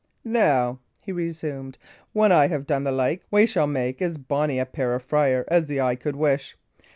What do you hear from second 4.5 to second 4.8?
a